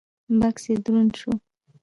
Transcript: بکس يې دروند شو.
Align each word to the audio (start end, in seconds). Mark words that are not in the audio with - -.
بکس 0.39 0.63
يې 0.69 0.75
دروند 0.83 1.11
شو. 1.19 1.31